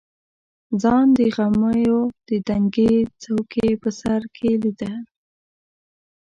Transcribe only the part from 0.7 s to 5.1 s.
ځان د غمیو د دنګې څوکې په سر کې لیده.